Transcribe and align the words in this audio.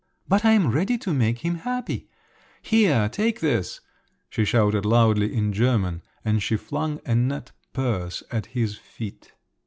"But 0.27 0.43
I 0.43 0.53
am 0.53 0.71
ready 0.71 0.97
to 0.97 1.13
make 1.13 1.45
him 1.45 1.53
happy. 1.57 2.09
Here, 2.63 3.07
take 3.07 3.39
this," 3.39 3.81
she 4.31 4.45
shouted 4.45 4.83
loudly 4.83 5.31
in 5.31 5.53
German, 5.53 6.01
and 6.25 6.41
she 6.41 6.57
flung 6.57 6.99
a 7.05 7.13
net 7.13 7.51
purse 7.71 8.23
at 8.31 8.47
his 8.47 8.75
feet. 8.77 9.33